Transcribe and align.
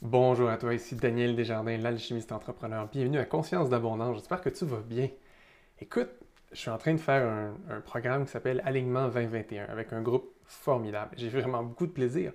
Bonjour 0.00 0.48
à 0.48 0.56
toi, 0.56 0.74
ici 0.74 0.96
Daniel 0.96 1.36
Desjardins, 1.36 1.76
l'alchimiste 1.76 2.32
entrepreneur. 2.32 2.88
Bienvenue 2.90 3.18
à 3.18 3.24
Conscience 3.24 3.68
d'abondance. 3.68 4.16
J'espère 4.16 4.40
que 4.40 4.48
tu 4.48 4.64
vas 4.64 4.80
bien. 4.80 5.08
Écoute, 5.80 6.10
je 6.50 6.58
suis 6.58 6.70
en 6.70 6.78
train 6.78 6.94
de 6.94 6.98
faire 6.98 7.28
un, 7.68 7.80
programme 7.82 8.24
qui 8.24 8.32
s'appelle 8.32 8.60
Alignement 8.64 9.06
2021 9.06 9.66
avec 9.66 9.92
un 9.92 10.02
groupe 10.02 10.34
formidable. 10.46 11.14
J'ai 11.16 11.28
vraiment 11.28 11.62
beaucoup 11.62 11.86
de 11.86 11.92
plaisir. 11.92 12.32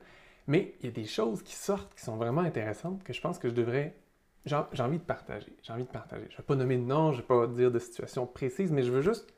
Mais 0.48 0.76
il 0.80 0.86
y 0.86 0.90
a 0.90 0.92
des 0.94 1.06
choses 1.06 1.44
qui 1.44 1.56
sortent 1.56 1.94
qui 1.96 2.06
sont 2.06 2.16
vraiment 2.16 2.42
intéressantes 2.42 3.04
que 3.04 3.12
je 3.12 3.20
pense 3.20 3.38
que 3.40 3.50
je 3.50 3.54
devrais. 3.54 3.94
J'ai 4.48 4.84
envie 4.84 4.98
de 4.98 5.04
partager. 5.04 5.56
J'ai 5.62 5.74
envie 5.74 5.84
de 5.84 5.90
partager. 5.90 6.26
Je 6.30 6.34
ne 6.34 6.38
vais 6.38 6.44
pas 6.44 6.56
nommer 6.56 6.78
de 6.78 6.84
nom, 6.84 7.12
je 7.12 7.18
ne 7.18 7.22
vais 7.22 7.28
pas 7.28 7.48
dire 7.48 7.72
de 7.72 7.80
situation 7.80 8.26
précise, 8.26 8.72
mais 8.72 8.84
je 8.84 8.92
veux 8.92 9.02
juste 9.02 9.34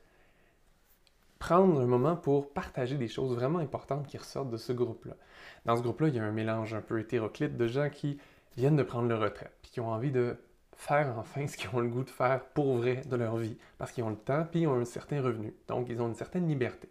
prendre 1.38 1.80
un 1.80 1.86
moment 1.86 2.16
pour 2.16 2.52
partager 2.52 2.96
des 2.96 3.08
choses 3.08 3.34
vraiment 3.34 3.58
importantes 3.58 4.06
qui 4.06 4.18
ressortent 4.18 4.50
de 4.50 4.58
ce 4.58 4.72
groupe-là. 4.72 5.16
Dans 5.64 5.76
ce 5.76 5.82
groupe-là, 5.82 6.08
il 6.08 6.14
y 6.14 6.18
a 6.18 6.24
un 6.24 6.32
mélange 6.32 6.74
un 6.74 6.82
peu 6.82 7.00
hétéroclite 7.00 7.56
de 7.56 7.66
gens 7.66 7.88
qui 7.88 8.18
viennent 8.56 8.76
de 8.76 8.82
prendre 8.82 9.08
leur 9.08 9.20
retraite, 9.20 9.52
puis 9.62 9.72
qui 9.72 9.80
ont 9.80 9.90
envie 9.90 10.12
de 10.12 10.36
faire 10.76 11.14
enfin 11.18 11.46
ce 11.46 11.56
qu'ils 11.56 11.70
ont 11.74 11.80
le 11.80 11.88
goût 11.88 12.04
de 12.04 12.10
faire 12.10 12.44
pour 12.54 12.76
vrai 12.76 13.02
de 13.06 13.16
leur 13.16 13.36
vie, 13.36 13.56
parce 13.78 13.92
qu'ils 13.92 14.04
ont 14.04 14.10
le 14.10 14.16
temps, 14.16 14.46
puis 14.50 14.60
ils 14.60 14.66
ont 14.66 14.78
un 14.78 14.84
certain 14.84 15.22
revenu. 15.22 15.54
Donc, 15.66 15.88
ils 15.88 16.00
ont 16.00 16.08
une 16.08 16.14
certaine 16.14 16.46
liberté. 16.46 16.88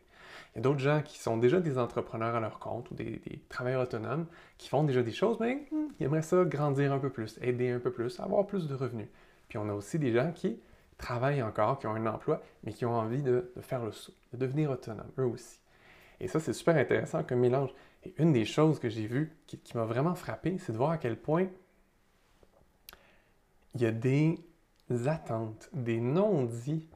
Il 0.54 0.58
y 0.58 0.60
a 0.60 0.62
d'autres 0.62 0.80
gens 0.80 1.02
qui 1.02 1.20
sont 1.20 1.38
déjà 1.38 1.60
des 1.60 1.78
entrepreneurs 1.78 2.36
à 2.36 2.40
leur 2.40 2.60
compte 2.60 2.90
ou 2.92 2.96
des, 2.96 3.22
travailleurs 3.50 3.84
autonomes 3.84 4.26
qui 4.58 4.68
font 4.68 4.84
déjà 4.84 5.04
des 5.04 5.12
choses, 5.12 5.38
mais 5.40 5.68
hmm, 5.72 5.88
ils 6.00 6.06
aimeraient 6.06 6.22
ça 6.22 6.44
grandir 6.44 6.92
un 6.92 7.00
peu 7.00 7.10
plus, 7.10 7.38
aider 7.42 7.70
un 7.70 7.80
peu 7.80 7.92
plus, 7.92 8.20
avoir 8.20 8.46
plus 8.48 8.68
de 8.68 8.74
revenus. 8.74 9.08
Puis 9.48 9.58
on 9.58 9.70
a 9.70 9.74
aussi 9.74 10.00
des 10.00 10.12
gens 10.12 10.32
qui 10.32 10.60
travaillent 10.98 11.44
encore, 11.44 11.80
qui 11.80 11.88
ont 11.88 11.94
un 11.94 12.06
emploi, 12.08 12.42
mais 12.64 12.74
qui 12.74 12.86
ont 12.86 12.96
envie 12.96 13.22
de, 13.22 13.52
faire 13.62 13.86
le 13.86 13.92
saut, 13.92 14.14
de 14.34 14.38
devenir 14.38 14.72
autonomes, 14.72 15.12
eux 15.18 15.26
aussi. 15.26 15.60
Et 16.20 16.28
ça, 16.28 16.40
c'est 16.40 16.54
super 16.54 16.76
intéressant 16.76 17.24
comme 17.24 17.40
mélange. 17.40 17.70
Et 18.04 18.14
une 18.18 18.34
des 18.34 18.46
choses 18.46 18.80
que 18.80 18.90
j'ai 18.90 19.08
vues 19.08 19.36
qui, 19.48 19.60
m'a 19.76 19.86
vraiment 19.86 20.16
frappé, 20.16 20.58
c'est 20.58 20.74
de 20.74 20.78
voir 20.78 20.92
à 20.92 20.98
quel 20.98 21.18
point 21.18 21.48
il 23.76 23.82
y 23.82 23.86
a 23.86 23.92
des 23.92 24.40
attentes, 25.06 25.70
des 25.74 26.00
non-dits 26.00 26.88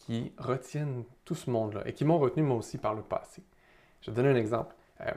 qui 0.00 0.32
retiennent 0.38 1.04
tout 1.24 1.34
ce 1.34 1.50
monde-là 1.50 1.82
et 1.86 1.92
qui 1.92 2.04
m'ont 2.04 2.18
retenu 2.18 2.42
moi 2.42 2.56
aussi 2.56 2.78
par 2.78 2.94
le 2.94 3.02
passé. 3.02 3.42
Je 4.00 4.10
vais 4.10 4.16
donner 4.16 4.30
un 4.30 4.36
exemple. 4.36 4.74
Euh, 5.02 5.10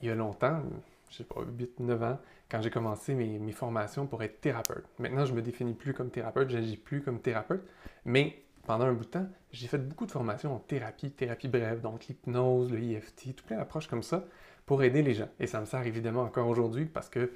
il 0.00 0.08
y 0.08 0.10
a 0.10 0.14
longtemps, 0.14 0.62
je 1.10 1.16
sais 1.18 1.24
pas, 1.24 1.42
8-9 1.42 2.04
ans, 2.04 2.18
quand 2.50 2.62
j'ai 2.62 2.70
commencé 2.70 3.14
mes, 3.14 3.52
formations 3.52 4.06
pour 4.06 4.22
être 4.22 4.40
thérapeute. 4.40 4.86
Maintenant, 4.98 5.26
je 5.26 5.34
me 5.34 5.42
définis 5.42 5.74
plus 5.74 5.92
comme 5.92 6.10
thérapeute, 6.10 6.50
je 6.50 6.56
n'agis 6.56 6.76
plus 6.76 7.02
comme 7.02 7.20
thérapeute, 7.20 7.62
mais 8.04 8.42
pendant 8.66 8.86
un 8.86 8.92
bout 8.94 9.04
de 9.04 9.10
temps, 9.10 9.26
j'ai 9.52 9.66
fait 9.66 9.78
beaucoup 9.78 10.06
de 10.06 10.10
formations 10.10 10.54
en 10.54 10.58
thérapie, 10.58 11.10
thérapie 11.10 11.48
brève, 11.48 11.80
donc 11.82 12.06
l'hypnose, 12.06 12.72
le 12.72 12.82
EFT, 12.82 13.36
tout 13.36 13.44
plein 13.44 13.58
d'approches 13.58 13.88
comme 13.88 14.02
ça 14.02 14.24
pour 14.64 14.82
aider 14.82 15.02
les 15.02 15.12
gens. 15.12 15.28
Et 15.38 15.46
ça 15.46 15.60
me 15.60 15.66
sert 15.66 15.86
évidemment 15.86 16.22
encore 16.22 16.48
aujourd'hui 16.48 16.86
parce 16.86 17.10
que 17.10 17.30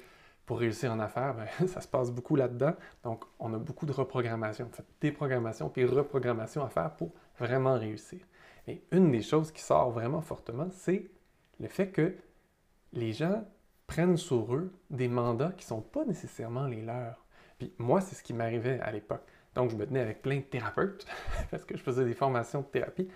pour 0.49 0.61
réussir 0.61 0.91
en 0.91 0.99
affaires, 0.99 1.35
ben, 1.35 1.67
ça 1.67 1.79
se 1.79 1.87
passe 1.87 2.09
beaucoup 2.09 2.35
là-dedans. 2.35 2.73
Donc, 3.03 3.23
on 3.37 3.53
a 3.53 3.59
beaucoup 3.59 3.85
de 3.85 3.91
reprogrammation, 3.91 4.65
en 4.65 4.75
fait, 4.75 4.83
déprogrammation 4.99 5.69
puis 5.69 5.85
reprogrammation 5.85 6.65
à 6.65 6.69
faire 6.69 6.95
pour 6.95 7.11
vraiment 7.37 7.77
réussir. 7.77 8.21
Et 8.67 8.81
une 8.91 9.11
des 9.11 9.21
choses 9.21 9.51
qui 9.51 9.61
sort 9.61 9.91
vraiment 9.91 10.21
fortement, 10.21 10.67
c'est 10.71 11.11
le 11.59 11.67
fait 11.67 11.89
que 11.89 12.15
les 12.93 13.13
gens 13.13 13.45
prennent 13.85 14.17
sur 14.17 14.55
eux 14.55 14.73
des 14.89 15.07
mandats 15.07 15.51
qui 15.51 15.65
ne 15.65 15.67
sont 15.67 15.81
pas 15.81 16.03
nécessairement 16.05 16.65
les 16.65 16.81
leurs. 16.81 17.23
Puis 17.59 17.71
moi, 17.77 18.01
c'est 18.01 18.15
ce 18.15 18.23
qui 18.23 18.33
m'arrivait 18.33 18.79
à 18.79 18.91
l'époque. 18.91 19.21
Donc, 19.53 19.69
je 19.69 19.75
me 19.75 19.85
tenais 19.85 19.99
avec 19.99 20.23
plein 20.23 20.37
de 20.37 20.41
thérapeutes 20.41 21.05
parce 21.51 21.63
que 21.63 21.77
je 21.77 21.83
faisais 21.83 22.05
des 22.05 22.15
formations 22.15 22.61
de 22.61 22.65
thérapie. 22.65 23.07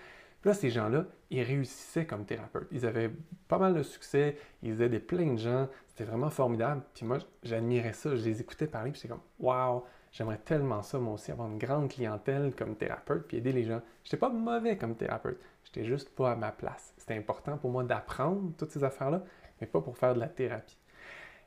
Là, 0.46 0.54
ces 0.54 0.70
gens-là, 0.70 1.06
ils 1.30 1.42
réussissaient 1.42 2.06
comme 2.06 2.26
thérapeutes. 2.26 2.68
Ils 2.72 2.86
avaient 2.86 3.12
pas 3.48 3.58
mal 3.58 3.74
de 3.74 3.84
succès, 3.84 4.38
ils 4.62 4.82
aidaient 4.82 5.00
plein 5.00 5.34
de 5.34 5.38
gens, 5.38 5.70
c'était 5.88 6.04
vraiment 6.04 6.30
formidable. 6.30 6.82
Puis 6.94 7.06
moi, 7.06 7.20
j'admirais 7.44 7.94
ça, 7.94 8.16
je 8.16 8.24
les 8.24 8.42
écoutais 8.42 8.68
parler, 8.68 8.92
puis 8.92 9.02
j'étais 9.02 9.14
comme, 9.14 9.24
waouh, 9.40 9.84
j'aimerais 10.12 10.40
tellement 10.40 10.82
ça, 10.82 11.00
moi 11.00 11.14
aussi, 11.14 11.32
avoir 11.32 11.48
une 11.48 11.58
grande 11.58 11.90
clientèle 11.90 12.54
comme 12.56 12.76
thérapeute, 12.76 13.28
puis 13.28 13.38
aider 13.38 13.54
les 13.54 13.64
gens. 13.64 13.82
Je 14.04 14.10
n'étais 14.10 14.18
pas 14.18 14.30
mauvais 14.30 14.78
comme 14.78 14.96
thérapeute, 14.96 15.40
j'étais 15.64 15.86
juste 15.86 16.10
pas 16.14 16.32
à 16.34 16.36
ma 16.36 16.52
place. 16.52 16.94
C'était 16.98 17.16
important 17.16 17.58
pour 17.58 17.72
moi 17.72 17.84
d'apprendre 17.84 18.52
toutes 18.58 18.72
ces 18.72 18.84
affaires-là, 18.84 19.24
mais 19.62 19.68
pas 19.68 19.82
pour 19.82 19.98
faire 19.98 20.14
de 20.14 20.20
la 20.20 20.28
thérapie. 20.28 20.78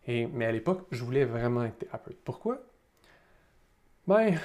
Et, 0.06 0.26
mais 0.26 0.46
à 0.46 0.52
l'époque, 0.52 0.86
je 0.90 1.04
voulais 1.04 1.24
vraiment 1.24 1.64
être 1.64 1.78
thérapeute. 1.78 2.18
Pourquoi? 2.24 2.62
Ben, 4.06 4.38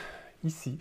ici, 0.43 0.79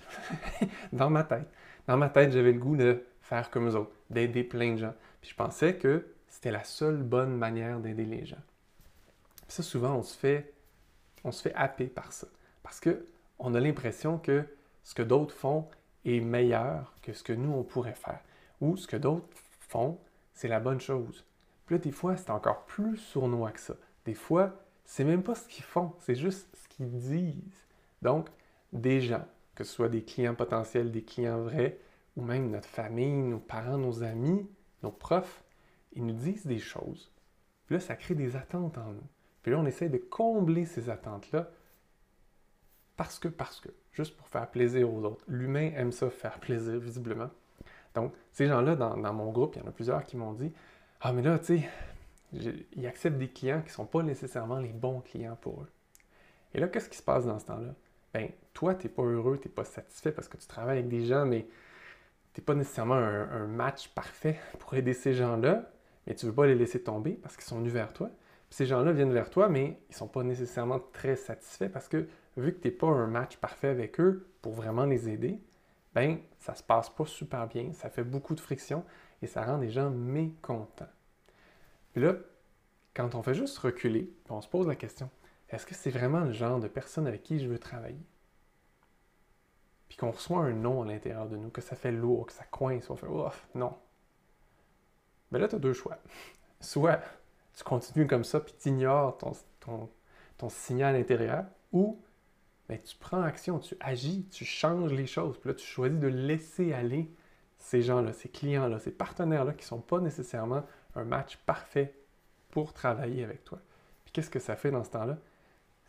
dans 0.93 1.11
ma 1.11 1.23
tête. 1.23 1.47
Dans 1.87 1.97
ma 1.97 2.09
tête, 2.09 2.33
j'avais 2.33 2.53
le 2.53 2.59
goût 2.59 2.77
de 2.77 3.05
faire 3.31 3.51
comme 3.51 3.69
eux 3.69 3.77
autres, 3.77 3.93
d'aider 4.11 4.43
plein 4.43 4.73
de 4.73 4.79
gens. 4.79 4.95
Puis 5.21 5.31
je 5.31 5.37
pensais 5.37 5.77
que 5.77 6.05
c'était 6.29 6.51
la 6.51 6.65
seule 6.65 7.03
bonne 7.03 7.37
manière 7.37 7.79
d'aider 7.79 8.05
les 8.05 8.27
gens. 8.27 8.43
Puis 9.47 9.55
ça, 9.55 9.63
souvent, 9.63 9.95
on 9.95 10.03
se 10.03 10.19
fait, 10.19 10.53
on 11.23 11.31
se 11.31 11.41
fait 11.41 11.55
happer 11.55 11.87
par 11.87 12.13
ça. 12.13 12.27
Parce 12.65 12.81
qu'on 12.81 13.55
a 13.55 13.61
l'impression 13.61 14.19
que 14.19 14.45
ce 14.83 14.95
que 14.95 15.03
d'autres 15.03 15.35
font 15.35 15.69
est 16.05 16.21
meilleur 16.21 16.93
que 17.03 17.13
ce 17.13 17.23
que 17.23 17.33
nous, 17.33 17.53
on 17.53 17.63
pourrait 17.63 17.95
faire. 17.95 18.21
Ou 18.61 18.77
ce 18.77 18.89
que 18.89 18.97
d'autres 18.97 19.29
font, 19.61 19.99
c'est 20.35 20.49
la 20.49 20.59
bonne 20.59 20.81
chose. 20.81 21.25
Puis 21.67 21.77
là, 21.77 21.79
des 21.79 21.93
fois, 21.93 22.17
c'est 22.17 22.31
encore 22.31 22.65
plus 22.65 22.97
sournois 22.97 23.53
que 23.53 23.61
ça. 23.61 23.75
Des 24.07 24.15
fois, 24.15 24.53
c'est 24.85 25.05
même 25.05 25.23
pas 25.23 25.37
ce 25.37 25.47
qu'ils 25.47 25.65
font, 25.65 25.93
c'est 26.01 26.17
juste 26.17 26.49
ce 26.57 26.69
qu'ils 26.69 26.91
disent. 26.91 27.69
Donc, 28.03 28.29
des 28.73 29.01
gens, 29.01 29.25
que 29.55 29.63
ce 29.63 29.73
soit 29.73 29.89
des 29.89 30.03
clients 30.03 30.35
potentiels, 30.35 30.91
des 30.91 31.03
clients 31.03 31.43
vrais, 31.43 31.79
même 32.21 32.51
notre 32.51 32.69
famille, 32.69 33.23
nos 33.23 33.39
parents, 33.39 33.79
nos 33.79 34.03
amis, 34.03 34.49
nos 34.83 34.91
profs, 34.91 35.45
ils 35.93 36.05
nous 36.05 36.15
disent 36.15 36.47
des 36.47 36.59
choses. 36.59 37.13
Puis 37.67 37.75
là, 37.75 37.81
ça 37.81 37.97
crée 37.97 38.15
des 38.15 38.37
attentes 38.37 38.79
en 38.79 38.93
nous. 38.93 39.07
Puis 39.43 39.53
là, 39.53 39.59
on 39.59 39.67
essaie 39.67 39.89
de 39.89 39.99
combler 39.99 40.65
ces 40.67 40.91
attentes-là 40.91 41.51
parce 42.97 43.19
que, 43.19 43.29
parce 43.29 43.61
que, 43.61 43.71
juste 43.93 44.17
pour 44.17 44.29
faire 44.29 44.51
plaisir 44.51 44.93
aux 44.93 45.03
autres. 45.05 45.25
L'humain 45.27 45.73
aime 45.75 45.93
ça, 45.93 46.11
faire 46.11 46.39
plaisir, 46.41 46.79
visiblement. 46.79 47.31
Donc, 47.95 48.13
ces 48.33 48.47
gens-là, 48.47 48.77
dans, 48.77 49.13
mon 49.13 49.31
groupe, 49.33 49.57
il 49.57 49.63
y 49.63 49.65
en 49.65 49.69
a 49.69 49.73
plusieurs 49.73 50.05
qui 50.05 50.17
m'ont 50.17 50.33
dit 50.33 50.53
Ah, 51.01 51.13
mais 51.13 51.23
là, 51.23 51.39
tu 51.39 51.59
sais, 51.59 51.69
ils 52.33 52.87
acceptent 52.87 53.19
des 53.19 53.31
clients 53.31 53.61
qui 53.61 53.69
ne 53.69 53.73
sont 53.73 53.87
pas 53.87 54.03
nécessairement 54.03 54.59
les 54.59 54.73
bons 54.73 55.01
clients 55.01 55.37
pour 55.41 55.63
eux. 55.63 55.71
Et 56.55 56.61
là, 56.61 56.69
qu'est-ce 56.69 56.89
qui 56.89 56.99
se 56.99 57.03
passe 57.03 57.27
dans 57.27 57.39
ce 57.39 57.47
temps-là? 57.47 57.75
Ben, 58.13 58.31
toi, 58.53 58.75
tu 58.75 58.87
n'es 58.87 58.93
pas 58.93 59.03
heureux, 59.03 59.39
tu 59.41 59.49
n'es 59.49 59.55
pas 59.55 59.65
satisfait 59.65 60.13
parce 60.13 60.29
que 60.29 60.37
tu 60.37 60.47
travailles 60.47 60.79
avec 60.79 60.89
des 60.89 61.07
gens, 61.07 61.25
mais 61.25 61.47
tu 62.33 62.41
n'es 62.41 62.45
pas 62.45 62.55
nécessairement 62.55 62.95
un, 62.95 63.47
match 63.47 63.89
parfait 63.89 64.39
pour 64.59 64.75
aider 64.75 64.95
ces 64.95 65.15
gens-là, 65.15 65.71
mais 66.07 66.15
tu 66.15 66.27
ne 66.27 66.31
veux 66.31 66.35
pas 66.35 66.47
les 66.47 66.55
laisser 66.55 66.83
tomber 66.83 67.13
parce 67.13 67.37
qu'ils 67.37 67.45
sont 67.45 67.59
venus 67.59 67.73
vers 67.73 67.93
toi. 67.93 68.11
ces 68.51 68.67
gens-là 68.67 68.93
viennent 68.93 69.13
vers 69.13 69.31
toi, 69.31 69.49
mais 69.49 69.81
ils 69.89 69.93
ne 69.93 69.97
sont 69.97 70.09
pas 70.09 70.23
nécessairement 70.23 70.81
très 70.93 71.17
satisfaits 71.17 71.69
parce 71.69 71.89
que 71.89 72.07
vu 72.37 72.55
que 72.55 72.61
tu 72.61 72.69
n'es 72.69 72.75
pas 72.75 72.87
un 72.87 73.07
match 73.07 73.37
parfait 73.37 73.69
avec 73.69 74.01
eux 74.01 74.29
pour 74.43 74.53
vraiment 74.53 74.85
les 74.87 75.09
aider, 75.09 75.41
ben 75.95 76.19
ça 76.39 76.55
se 76.55 76.63
passe 76.63 76.91
pas 76.91 77.07
super 77.07 77.49
bien, 77.49 77.73
ça 77.73 77.91
fait 77.91 78.05
beaucoup 78.05 78.35
de 78.35 78.41
friction 78.41 78.85
et 79.23 79.27
ça 79.27 79.45
rend 79.45 79.59
les 79.59 79.71
gens 79.71 79.91
mécontents. 79.91 80.89
Puis 81.93 82.03
là, 82.03 82.15
quand 82.95 83.15
on 83.15 83.23
fait 83.23 83.35
juste 83.35 83.59
reculer, 83.59 84.13
on 84.29 84.41
se 84.41 84.49
pose 84.49 84.67
la 84.67 84.77
question, 84.77 85.11
est-ce 85.49 85.67
que 85.67 85.75
c'est 85.75 85.91
vraiment 85.91 86.21
le 86.21 86.33
genre 86.33 86.61
de 86.61 86.69
personne 86.69 87.07
avec 87.07 87.23
qui 87.23 87.41
je 87.41 87.49
veux 87.49 87.59
travailler? 87.59 88.07
Puis 89.91 89.99
qu'on 89.99 90.13
reçoit 90.13 90.39
un 90.39 90.53
non 90.53 90.83
à 90.83 90.87
l'intérieur 90.87 91.27
de 91.27 91.37
nous, 91.37 91.51
que 91.51 91.61
ça 91.61 91.75
fait 91.75 91.91
lourd, 91.91 92.27
que 92.27 92.33
ça 92.33 92.45
coince, 92.45 92.89
on 92.91 92.97
fait 92.97 93.09
ouf, 93.09 93.49
non. 93.57 93.77
Mais 95.33 95.39
ben 95.39 95.43
là, 95.43 95.49
tu 95.49 95.57
as 95.57 95.59
deux 95.59 95.73
choix. 95.73 95.99
Soit 96.61 97.01
tu 97.57 97.65
continues 97.65 98.07
comme 98.07 98.23
ça, 98.23 98.39
puis 98.39 98.55
tu 98.57 98.69
ignores 98.69 99.19
ton, 99.19 99.33
ton, 99.59 99.91
ton 100.39 100.49
signal 100.49 100.95
intérieur, 100.95 101.45
ou 101.73 102.01
ben, 102.69 102.79
tu 102.81 102.97
prends 102.97 103.23
action, 103.23 103.59
tu 103.59 103.77
agis, 103.81 104.29
tu 104.31 104.45
changes 104.45 104.93
les 104.93 105.07
choses. 105.09 105.37
Puis 105.41 105.49
là, 105.49 105.55
tu 105.55 105.67
choisis 105.67 105.99
de 105.99 106.07
laisser 106.07 106.73
aller 106.73 107.13
ces 107.59 107.83
gens-là, 107.83 108.13
ces 108.13 108.29
clients-là, 108.29 108.79
ces 108.79 108.93
partenaires-là 108.93 109.55
qui 109.55 109.65
ne 109.65 109.69
sont 109.69 109.81
pas 109.81 109.99
nécessairement 109.99 110.63
un 110.95 111.03
match 111.03 111.37
parfait 111.39 111.97
pour 112.51 112.73
travailler 112.73 113.25
avec 113.25 113.43
toi. 113.43 113.59
Puis 114.05 114.13
qu'est-ce 114.13 114.31
que 114.31 114.39
ça 114.39 114.55
fait 114.55 114.71
dans 114.71 114.85
ce 114.85 114.91
temps-là? 114.91 115.19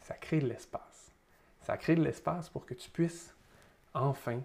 Ça 0.01 0.15
crée 0.15 0.39
de 0.39 0.47
l'espace. 0.47 1.11
Ça 1.61 1.77
crée 1.77 1.95
de 1.95 2.03
l'espace 2.03 2.49
pour 2.49 2.65
que 2.65 2.73
tu 2.73 2.89
puisses 2.89 3.35
enfin 3.93 4.41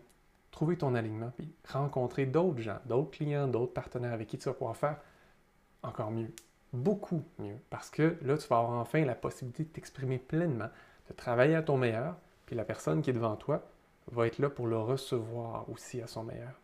trouver 0.50 0.78
ton 0.78 0.94
alignement, 0.94 1.32
puis 1.37 1.52
rencontrer 1.69 2.25
d'autres 2.25 2.60
gens, 2.60 2.78
d'autres 2.87 3.10
clients, 3.10 3.46
d'autres 3.46 3.75
partenaires 3.75 4.14
avec 4.14 4.28
qui 4.28 4.38
tu 4.38 4.48
vas 4.48 4.54
pouvoir 4.54 4.76
faire 4.76 4.96
encore 5.82 6.10
mieux, 6.10 6.31
beaucoup 6.72 7.22
mieux, 7.38 7.58
parce 7.69 7.90
que 7.90 8.16
là, 8.22 8.38
tu 8.38 8.48
vas 8.48 8.58
avoir 8.58 8.78
enfin 8.81 9.04
la 9.04 9.14
possibilité 9.14 9.64
de 9.64 9.69
t'exprimer 9.69 10.19
pleinement, 10.19 10.70
de 11.08 11.14
travailler 11.14 11.54
à 11.54 11.62
ton 11.62 11.76
meilleur, 11.76 12.16
puis 12.46 12.56
la 12.56 12.64
personne 12.64 13.02
qui 13.02 13.10
est 13.10 13.12
devant 13.12 13.37
toi 13.37 13.62
va 14.12 14.26
être 14.26 14.38
là 14.38 14.48
pour 14.48 14.66
le 14.66 14.78
recevoir 14.78 15.69
aussi 15.69 16.00
à 16.00 16.06
son 16.06 16.25
meilleur. 16.25 16.58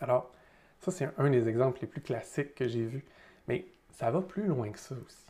Alors, 0.00 0.30
ça, 0.78 0.90
c'est 0.90 1.10
un 1.18 1.28
des 1.28 1.48
exemples 1.48 1.80
les 1.82 1.86
plus 1.86 2.00
classiques 2.00 2.54
que 2.54 2.68
j'ai 2.68 2.84
vus, 2.84 3.04
mais 3.48 3.66
ça 3.90 4.10
va 4.10 4.22
plus 4.22 4.46
loin 4.46 4.70
que 4.70 4.78
ça 4.78 4.94
aussi. 4.94 5.26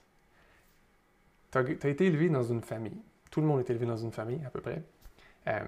Tu 1.51 1.59
as, 1.59 1.89
été 1.89 2.07
élevé 2.07 2.29
dans 2.29 2.45
une 2.45 2.63
famille, 2.63 3.01
tout 3.31 3.41
le 3.41 3.47
monde 3.47 3.61
est 3.61 3.71
élevé 3.71 3.87
dans 3.87 3.97
une 3.97 4.13
famille, 4.13 4.45
à 4.45 4.51
peu 4.51 4.61
près. 4.61 4.83
Euh, 5.49 5.65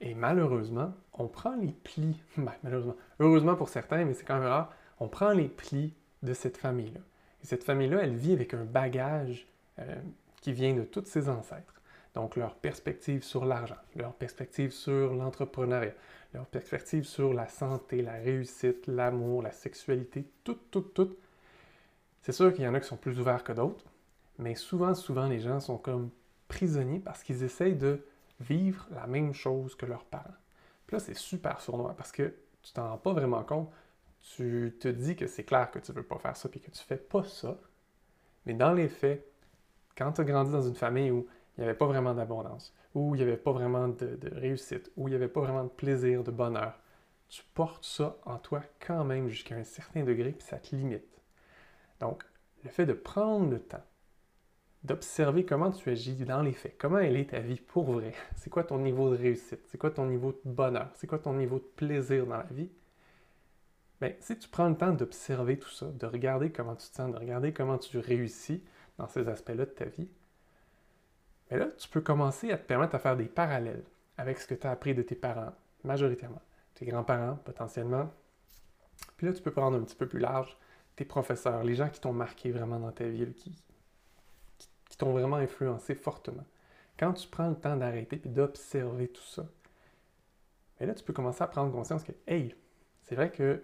et 0.00 0.14
malheureusement, 0.14 0.92
on 1.14 1.26
prend 1.26 1.56
les 1.56 1.72
plis, 1.72 2.20
ben, 2.36 2.52
malheureusement, 2.62 2.96
heureusement 3.20 3.56
pour 3.56 3.68
certains, 3.68 4.04
mais 4.04 4.14
c'est 4.14 4.24
quand 4.24 4.38
même 4.38 4.48
rare, 4.48 4.72
on 5.00 5.08
prend 5.08 5.30
les 5.32 5.48
plis 5.48 5.94
de 6.22 6.34
cette 6.34 6.56
famille-là. 6.56 7.00
Et 7.42 7.46
cette 7.46 7.64
famille-là, 7.64 8.00
elle 8.02 8.16
vit 8.16 8.32
avec 8.32 8.54
un 8.54 8.64
bagage 8.64 9.46
euh, 9.78 9.94
qui 10.40 10.52
vient 10.52 10.74
de 10.74 10.82
tous 10.82 11.04
ses 11.04 11.28
ancêtres. 11.28 11.74
Donc, 12.14 12.36
leur 12.36 12.54
perspective 12.54 13.22
sur 13.22 13.44
l'argent, 13.44 13.76
leur 13.94 14.14
perspective 14.14 14.70
sur 14.70 15.14
l'entrepreneuriat, 15.14 15.92
leur 16.32 16.46
perspective 16.46 17.04
sur 17.04 17.34
la 17.34 17.46
santé, 17.46 18.00
la 18.00 18.14
réussite, 18.14 18.86
l'amour, 18.86 19.42
la 19.42 19.52
sexualité, 19.52 20.24
tout, 20.42 20.58
tout, 20.70 20.80
tout. 20.80 21.14
C'est 22.22 22.32
sûr 22.32 22.54
qu'il 22.54 22.64
y 22.64 22.68
en 22.68 22.74
a 22.74 22.80
qui 22.80 22.88
sont 22.88 22.96
plus 22.96 23.20
ouverts 23.20 23.44
que 23.44 23.52
d'autres, 23.52 23.84
mais 24.38 24.54
souvent, 24.54 24.94
souvent, 24.94 25.26
les 25.26 25.40
gens 25.40 25.60
sont 25.60 25.76
comme 25.76 26.10
prisonniers 26.48 27.00
parce 27.00 27.22
qu'ils 27.22 27.42
essayent 27.42 27.76
de 27.76 28.00
vivre 28.40 28.86
la 28.92 29.06
même 29.06 29.32
chose 29.32 29.74
que 29.74 29.86
leurs 29.86 30.04
parents. 30.04 30.34
Puis 30.86 30.96
là, 30.96 31.00
c'est 31.00 31.16
super 31.16 31.60
sournois 31.60 31.94
parce 31.96 32.12
que 32.12 32.34
tu 32.62 32.72
t'en 32.72 32.90
rends 32.90 32.98
pas 32.98 33.12
vraiment 33.12 33.42
compte. 33.42 33.70
Tu 34.36 34.76
te 34.80 34.88
dis 34.88 35.16
que 35.16 35.26
c'est 35.26 35.44
clair 35.44 35.70
que 35.70 35.78
tu 35.78 35.92
veux 35.92 36.02
pas 36.02 36.18
faire 36.18 36.36
ça 36.36 36.48
puis 36.48 36.60
que 36.60 36.70
tu 36.70 36.82
fais 36.82 36.96
pas 36.96 37.24
ça. 37.24 37.56
Mais 38.44 38.54
dans 38.54 38.72
les 38.72 38.88
faits, 38.88 39.26
quand 39.96 40.12
tu 40.12 40.20
as 40.20 40.24
grandi 40.24 40.52
dans 40.52 40.62
une 40.62 40.74
famille 40.74 41.10
où 41.10 41.26
il 41.56 41.62
n'y 41.62 41.64
avait 41.64 41.76
pas 41.76 41.86
vraiment 41.86 42.14
d'abondance, 42.14 42.74
où 42.94 43.14
il 43.14 43.18
n'y 43.18 43.22
avait 43.22 43.36
pas 43.36 43.52
vraiment 43.52 43.88
de, 43.88 44.18
réussite, 44.32 44.90
où 44.96 45.08
il 45.08 45.10
n'y 45.10 45.16
avait 45.16 45.28
pas 45.28 45.40
vraiment 45.40 45.64
de 45.64 45.68
plaisir, 45.68 46.22
de 46.22 46.30
bonheur, 46.30 46.78
tu 47.28 47.42
portes 47.54 47.84
ça 47.84 48.16
en 48.24 48.38
toi 48.38 48.62
quand 48.84 49.04
même 49.04 49.28
jusqu'à 49.28 49.56
un 49.56 49.64
certain 49.64 50.04
degré, 50.04 50.32
puis 50.32 50.46
ça 50.46 50.58
te 50.58 50.74
limite. 50.74 51.20
Donc, 52.00 52.24
le 52.62 52.70
fait 52.70 52.86
de 52.86 52.92
prendre 52.92 53.50
le 53.50 53.58
temps 53.58 53.84
d'observer 54.86 55.44
comment 55.44 55.70
tu 55.70 55.90
agis 55.90 56.14
dans 56.14 56.42
les 56.42 56.52
faits, 56.52 56.76
comment 56.78 56.98
elle 56.98 57.16
est 57.16 57.30
ta 57.30 57.40
vie 57.40 57.60
pour 57.60 57.92
vrai, 57.92 58.12
c'est 58.36 58.50
quoi 58.50 58.64
ton 58.64 58.78
niveau 58.78 59.10
de 59.10 59.16
réussite, 59.16 59.60
c'est 59.66 59.78
quoi 59.78 59.90
ton 59.90 60.06
niveau 60.06 60.32
de 60.32 60.40
bonheur, 60.44 60.90
c'est 60.94 61.06
quoi 61.06 61.18
ton 61.18 61.34
niveau 61.34 61.58
de 61.58 61.68
plaisir 61.76 62.26
dans 62.26 62.38
la 62.38 62.44
vie, 62.44 62.70
bien, 64.00 64.12
si 64.20 64.38
tu 64.38 64.48
prends 64.48 64.68
le 64.68 64.76
temps 64.76 64.92
d'observer 64.92 65.58
tout 65.58 65.70
ça, 65.70 65.86
de 65.86 66.06
regarder 66.06 66.50
comment 66.50 66.76
tu 66.76 66.88
te 66.88 66.94
sens, 66.94 67.12
de 67.12 67.18
regarder 67.18 67.52
comment 67.52 67.78
tu 67.78 67.98
réussis 67.98 68.62
dans 68.98 69.08
ces 69.08 69.28
aspects-là 69.28 69.66
de 69.66 69.70
ta 69.70 69.84
vie, 69.86 70.08
mais 71.50 71.58
là, 71.58 71.66
tu 71.78 71.88
peux 71.88 72.00
commencer 72.00 72.50
à 72.50 72.58
te 72.58 72.66
permettre 72.66 72.92
de 72.94 72.98
faire 72.98 73.16
des 73.16 73.26
parallèles 73.26 73.84
avec 74.18 74.38
ce 74.38 74.46
que 74.46 74.54
tu 74.54 74.66
as 74.66 74.70
appris 74.70 74.94
de 74.94 75.02
tes 75.02 75.14
parents, 75.14 75.52
majoritairement, 75.84 76.42
tes 76.74 76.86
grands-parents 76.86 77.36
potentiellement. 77.44 78.10
Puis 79.16 79.26
là, 79.26 79.32
tu 79.32 79.42
peux 79.42 79.52
prendre 79.52 79.76
un 79.76 79.82
petit 79.82 79.96
peu 79.96 80.06
plus 80.08 80.18
large 80.18 80.56
tes 80.96 81.04
professeurs, 81.04 81.62
les 81.62 81.74
gens 81.74 81.88
qui 81.88 82.00
t'ont 82.00 82.12
marqué 82.12 82.50
vraiment 82.50 82.80
dans 82.80 82.90
ta 82.90 83.04
vie, 83.04 83.32
qui, 83.34 83.52
qui, 84.96 84.98
t'ont 84.98 85.12
vraiment 85.12 85.36
influencé 85.36 85.94
fortement. 85.94 86.44
Quand 86.98 87.12
tu 87.12 87.28
prends 87.28 87.50
le 87.50 87.56
temps 87.56 87.76
d'arrêter 87.76 88.20
et 88.24 88.28
d'observer 88.28 89.08
tout 89.08 89.22
ça, 89.22 89.46
mais 90.80 90.86
là, 90.86 90.94
tu 90.94 91.04
peux 91.04 91.12
commencer 91.12 91.42
à 91.42 91.46
prendre 91.46 91.72
conscience 91.72 92.02
que, 92.02 92.12
hey, 92.26 92.54
c'est 93.02 93.14
vrai 93.14 93.30
que 93.30 93.62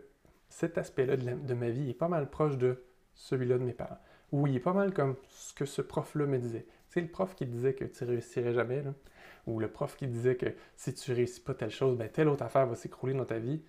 cet 0.49 0.79
aspect-là 0.79 1.17
de, 1.17 1.35
de, 1.35 1.55
ma 1.55 1.71
vie 1.71 1.91
est 1.91 1.95
pas 1.95 2.09
mal 2.09 2.29
proche 2.29 2.59
de 2.59 2.85
celui-là 3.15 3.59
de 3.59 3.65
mes 3.65 3.73
parents. 3.73 3.99
Ou 4.33 4.47
il 4.47 4.57
est 4.57 4.61
pas 4.61 4.73
mal 4.73 4.93
comme 4.93 5.17
ce 5.29 5.53
que 5.53 5.65
ce 5.65 5.83
prof-là 5.83 6.27
me 6.27 6.39
disait. 6.39 6.67
C'est 6.89 7.01
le 7.01 7.09
prof 7.09 7.35
qui 7.35 7.47
disait 7.47 7.75
que 7.75 7.85
tu 7.85 8.05
réussirais 8.05 8.53
jamais, 8.53 8.83
ou 9.47 9.59
le 9.61 9.71
prof 9.71 9.97
qui 9.97 10.07
disait 10.07 10.37
que 10.37 10.55
si 10.77 10.95
tu 10.95 11.13
réussis 11.13 11.41
pas 11.41 11.55
telle 11.55 11.71
chose, 11.71 11.97
ben 11.97 12.09
telle 12.09 12.29
autre 12.29 12.45
affaire 12.45 12.67
va 12.67 12.77
s'écrouler 12.77 13.15
dans 13.15 13.25
ta 13.25 13.39
vie, 13.39 13.63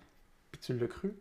puis 0.50 0.60
tu 0.60 0.76
l'as 0.76 0.86
cru. 0.86 1.14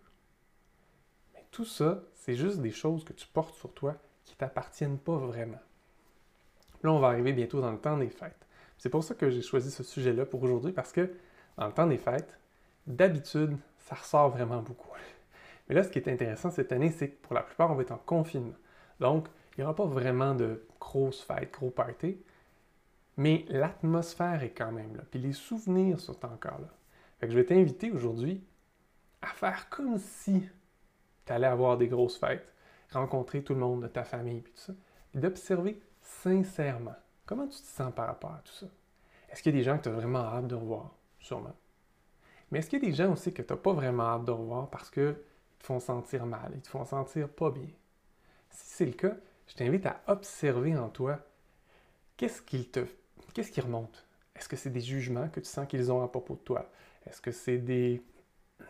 Mais 1.34 1.46
tout 1.52 1.66
ça, 1.66 2.04
c'est 2.14 2.36
juste 2.36 2.60
des 2.60 2.72
choses 2.72 3.04
que 3.04 3.14
tu 3.14 3.28
portes 3.28 3.56
sur 3.56 3.74
toi 3.74 3.96
qui 4.24 4.36
t'appartiennent 4.36 5.00
pas 5.00 5.18
vraiment. 5.18 5.60
Là, 6.84 6.92
on 6.92 7.00
va 7.00 7.08
arriver 7.08 7.34
bientôt 7.34 7.62
dans 7.62 7.72
le 7.72 7.80
temps 7.80 7.98
des 7.98 8.10
fêtes. 8.10 8.46
C'est 8.78 8.90
pour 8.90 9.04
ça 9.04 9.16
que 9.16 9.30
j'ai 9.30 9.42
choisi 9.42 9.72
ce 9.72 9.84
sujet-là 9.84 10.26
pour 10.26 10.44
aujourd'hui, 10.44 10.74
parce 10.74 10.92
que 10.92 11.10
dans 11.58 11.68
le 11.68 11.74
temps 11.74 11.88
des 11.88 11.98
fêtes, 11.98 12.38
d'habitude, 12.86 13.58
ça 13.80 13.96
ressort 13.96 14.30
vraiment 14.30 14.62
beaucoup. 14.62 14.90
Mais 15.70 15.76
là, 15.76 15.84
ce 15.84 15.90
qui 15.90 16.00
est 16.00 16.10
intéressant 16.10 16.52
cette 16.52 16.72
année, 16.72 16.92
c'est 16.92 17.10
que 17.10 17.22
pour 17.22 17.34
la 17.34 17.42
plupart, 17.42 17.72
on 17.72 17.76
va 17.76 17.84
être 17.84 17.92
en 17.92 18.02
confinement. 18.06 18.56
Donc, 19.00 19.28
il 19.56 19.62
n'y 19.62 19.64
aura 19.64 19.76
pas 19.76 19.86
vraiment 19.86 20.36
de 20.36 20.66
grosses 20.80 21.22
fêtes, 21.22 21.54
gros 21.54 21.70
parties, 21.70 22.18
mais 23.18 23.46
l'atmosphère 23.48 24.44
est 24.44 24.52
quand 24.52 24.72
même 24.72 24.96
là, 24.96 25.04
puis 25.10 25.20
les 25.20 25.34
souvenirs 25.34 26.00
sont 26.00 26.26
encore 26.26 26.60
là. 26.60 26.70
Fait 27.20 27.28
que 27.28 27.34
je 27.34 27.38
vais 27.38 27.46
t'inviter 27.46 27.92
aujourd'hui 27.92 28.44
à 29.22 29.28
faire 29.28 29.70
comme 29.70 29.98
si 30.00 30.44
tu 31.26 31.32
allais 31.32 31.48
avoir 31.48 31.78
des 31.78 31.88
grosses 31.88 32.18
fêtes, 32.18 32.52
rencontrer 32.92 33.44
tout 33.44 33.54
le 33.54 33.60
monde 33.60 33.84
de 33.84 33.88
ta 33.88 34.04
famille, 34.04 34.42
puis 34.42 34.54
tout 34.54 34.62
ça, 34.62 34.74
puis 35.12 35.22
d'observer 35.22 35.80
sincèrement 36.22 36.96
comment 37.26 37.48
tu 37.48 37.60
te 37.60 37.68
sens 37.68 37.94
par 37.94 38.08
rapport 38.08 38.32
à 38.32 38.42
tout 38.44 38.54
ça? 38.54 38.68
Est-ce 39.30 39.42
qu'il 39.42 39.54
y 39.54 39.56
a 39.56 39.60
des 39.60 39.64
gens 39.64 39.78
que 39.78 39.84
tu 39.84 39.90
as 39.90 39.94
vraiment 39.94 40.20
hâte 40.20 40.48
de 40.48 40.56
revoir? 40.56 40.92
Sûrement. 41.20 41.56
Mais 42.52 42.60
est-ce 42.60 42.70
qu'il 42.70 42.84
y 42.84 42.86
a 42.86 42.90
des 42.90 42.96
gens 42.96 43.12
aussi 43.12 43.34
que 43.34 43.42
tu 43.42 43.52
n'as 43.52 43.58
pas 43.58 43.74
vraiment 43.74 44.04
hâte 44.04 44.26
de 44.26 44.32
revoir 44.32 44.70
parce 44.70 44.90
qu'ils 44.90 45.18
te 45.60 45.66
font 45.66 45.80
sentir 45.80 46.26
mal, 46.26 46.52
ils 46.54 46.62
te 46.62 46.68
font 46.68 46.86
sentir 46.86 47.30
pas 47.30 47.50
bien? 47.50 47.70
Si 48.50 48.76
c'est 48.76 48.86
le 48.86 48.94
cas, 48.94 49.16
je 49.48 49.56
t'invite 49.56 49.86
à 49.86 50.02
observer 50.08 50.78
en 50.78 50.90
toi 50.90 51.20
qu'est-ce 52.18 52.42
qu'il 52.42 52.70
te, 52.70 52.86
qu'est-ce 53.34 53.52
qui 53.52 53.62
remonte. 53.62 54.06
Est-ce 54.36 54.50
que 54.50 54.56
c'est 54.56 54.70
des 54.70 54.82
jugements 54.82 55.30
que 55.30 55.40
tu 55.40 55.50
sens 55.50 55.68
qu'ils 55.68 55.92
ont 55.92 56.04
à 56.04 56.08
propos 56.08 56.36
de 56.36 56.42
toi? 56.42 56.70
Est-ce 57.06 57.22
que 57.22 57.32
c'est 57.32 57.58
des, 57.58 58.02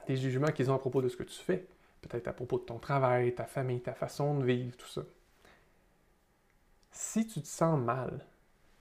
des 0.08 0.16
jugements 0.16 0.52
qu'ils 0.52 0.72
ont 0.72 0.76
à 0.76 0.80
propos 0.80 1.02
de 1.02 1.10
ce 1.10 1.18
que 1.18 1.24
tu 1.24 1.40
fais? 1.40 1.68
Peut-être 2.02 2.28
à 2.28 2.34
propos 2.34 2.60
de 2.60 2.64
ton 2.64 2.80
travail, 2.80 3.34
ta 3.34 3.46
famille, 3.46 3.82
ta 3.82 3.94
façon 3.94 4.38
de 4.38 4.46
vivre, 4.46 4.76
tout 4.78 4.88
ça. 4.88 5.04
Si 6.96 7.26
tu 7.26 7.42
te 7.42 7.48
sens 7.48 7.80
mal, 7.80 8.24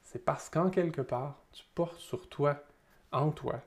c'est 0.03 0.23
parce 0.23 0.50
qu'en 0.50 0.69
quelque 0.69 1.00
part, 1.00 1.43
tu 1.50 1.64
portes 1.75 1.99
sur 1.99 2.29
toi, 2.29 2.62
en 3.11 3.31
toi, 3.31 3.62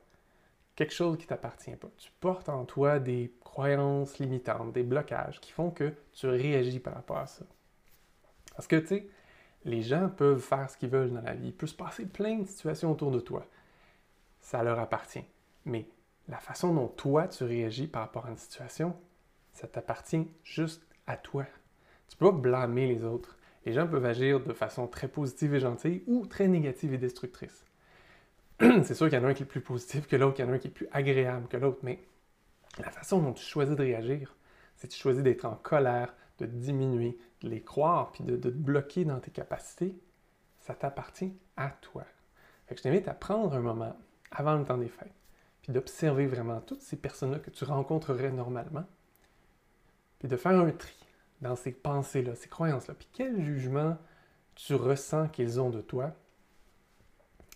quelque 0.76 0.94
chose 0.94 1.18
qui 1.18 1.24
ne 1.24 1.30
t'appartient 1.30 1.76
pas. 1.76 1.90
Tu 1.98 2.12
portes 2.20 2.48
en 2.48 2.64
toi 2.64 3.00
des 3.00 3.34
croyances 3.44 4.20
limitantes, 4.20 4.72
des 4.72 4.84
blocages 4.84 5.42
qui 5.42 5.52
font 5.52 5.72
que 5.72 5.96
tu 6.14 6.28
réagis 6.28 6.80
par 6.80 6.94
rapport 6.94 7.18
à 7.18 7.26
ça. 7.26 7.44
Parce 8.56 8.68
que, 8.68 8.76
tu 8.76 8.88
sais, 8.88 9.10
les 9.64 9.82
gens 9.82 10.10
peuvent 10.10 10.40
faire 10.40 10.70
ce 10.70 10.78
qu'ils 10.78 10.90
veulent 10.90 11.12
dans 11.12 11.22
la 11.22 11.34
vie. 11.34 11.48
Il 11.48 11.56
peut 11.56 11.66
se 11.66 11.74
passer 11.74 12.06
plein 12.06 12.38
de 12.38 12.46
situations 12.48 12.92
autour 12.92 13.10
de 13.10 13.20
toi. 13.20 13.48
Ça 14.42 14.62
leur 14.62 14.80
appartient. 14.80 15.26
Mais 15.66 15.88
la 16.28 16.38
façon 16.38 16.72
dont 16.72 16.88
toi, 16.88 17.28
tu 17.28 17.44
réagis 17.46 17.88
par 17.88 18.04
rapport 18.04 18.28
à 18.28 18.30
une 18.30 18.38
situation, 18.38 18.96
ça 19.54 19.68
t'appartient 19.68 20.28
juste 20.44 20.86
à 21.08 21.18
toi. 21.18 21.46
Tu 22.10 22.16
peux 22.16 22.30
pas 22.30 22.38
blâmer 22.38 22.94
les 22.94 23.04
autres. 23.04 23.40
Les 23.66 23.74
gens 23.74 23.88
peuvent 23.88 24.06
agir 24.06 24.40
de 24.42 24.54
façon 24.54 24.88
très 24.88 25.08
positive 25.08 25.56
et 25.56 25.60
gentille 25.60 26.04
ou 26.08 26.28
très 26.28 26.48
négative 26.48 26.94
et 26.94 26.98
destructrice. 26.98 27.66
C'est 28.60 28.94
sûr 28.94 29.10
qu'il 29.10 29.18
y 29.18 29.22
en 29.22 29.26
a 29.26 29.30
un 29.30 29.34
qui 29.34 29.44
est 29.44 29.48
plus 29.48 29.62
positif 29.62 30.08
que 30.08 30.16
l'autre, 30.16 30.36
qu'il 30.36 30.46
y 30.46 30.48
en 30.48 30.52
a 30.52 30.56
un 30.56 30.60
qui 30.60 30.68
est 30.68 30.72
plus 30.72 30.88
agréable 30.92 31.48
que 31.48 31.58
l'autre, 31.58 31.80
mais 31.84 32.00
la 32.78 32.92
façon 32.92 33.22
dont 33.22 33.34
tu 33.34 33.44
choisis 33.44 33.76
de 33.76 33.82
réagir, 33.82 34.36
que 34.86 34.88
tu 34.88 34.98
choisis 34.98 35.24
d'être 35.24 35.46
en 35.46 35.56
colère, 35.56 36.14
de 36.38 36.46
diminuer, 36.46 37.18
de 37.42 37.50
les 37.50 37.62
croire, 37.62 38.12
puis 38.12 38.24
de, 38.24 38.36
te 38.36 38.50
bloquer 38.50 39.04
dans 39.04 39.20
tes 39.20 39.32
capacités, 39.32 39.96
ça 40.60 40.76
t'appartient 40.76 41.34
à 41.58 41.70
toi. 41.70 42.06
Je 42.70 42.82
t'invite 42.82 43.08
à 43.08 43.14
prendre 43.14 43.56
un 43.56 43.62
moment 43.62 43.96
avant 44.32 44.56
le 44.56 44.66
temps 44.66 44.78
des 44.78 44.90
fêtes, 44.90 45.14
puis 45.62 45.74
d'observer 45.74 46.28
vraiment 46.28 46.62
toutes 46.62 46.82
ces 46.82 46.98
personnes-là 46.98 47.40
que 47.40 47.50
tu 47.50 47.64
rencontrerais 47.64 48.32
normalement, 48.32 48.86
puis 50.20 50.28
de 50.28 50.38
faire 50.38 50.60
un 50.60 50.72
tri 50.72 51.05
dans 51.42 51.56
ces 51.56 51.72
pensées-là, 51.72 52.36
ces 52.36 52.50
croyances-là, 52.50 52.94
puis 52.94 53.08
quel 53.14 53.42
jugement 53.42 53.98
tu 54.56 54.76
ressens 54.76 55.28
qu'ils 55.28 55.60
ont 55.60 55.70
de 55.70 55.82
toi? 55.82 56.14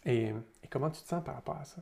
Et, 0.05 0.33
comment 0.69 0.89
tu 0.89 1.01
te 1.01 1.07
sens 1.07 1.24
par 1.24 1.36
rapport 1.36 1.57
à 1.57 1.65
ça? 1.65 1.81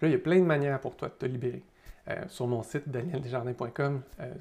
là, 0.00 0.08
il 0.08 0.12
y 0.12 0.16
a 0.16 0.18
plein 0.18 0.40
de 0.40 0.44
manières 0.44 0.80
pour 0.80 0.96
toi 0.96 1.08
de 1.08 1.14
te 1.14 1.26
libérer. 1.26 1.62
Euh, 2.08 2.24
sur 2.28 2.48
mon 2.48 2.64
site 2.64 2.88
danieldesjardins.com, 2.88 4.02
euh, 4.20 4.34